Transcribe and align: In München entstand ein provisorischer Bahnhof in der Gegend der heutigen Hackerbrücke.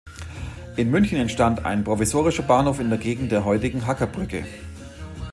In 0.77 0.89
München 0.89 1.19
entstand 1.19 1.63
ein 1.63 1.83
provisorischer 1.83 2.41
Bahnhof 2.41 2.79
in 2.79 2.89
der 2.89 2.97
Gegend 2.97 3.31
der 3.31 3.45
heutigen 3.45 3.85
Hackerbrücke. 3.85 4.45